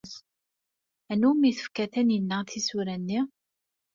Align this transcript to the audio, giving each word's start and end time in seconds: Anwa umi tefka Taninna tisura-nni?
Anwa 1.11 1.27
umi 1.33 1.49
tefka 1.57 1.83
Taninna 1.93 2.37
tisura-nni? 2.49 3.19